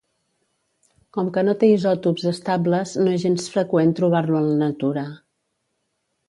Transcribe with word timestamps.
Com 1.17 1.27
que 1.35 1.43
no 1.49 1.53
té 1.63 1.69
isòtops 1.73 2.25
estables, 2.31 2.95
no 3.03 3.13
és 3.19 3.21
gens 3.27 3.47
freqüent 3.57 3.95
trobar-lo 4.01 4.41
en 4.41 4.49
la 4.49 4.57
natura. 4.65 5.05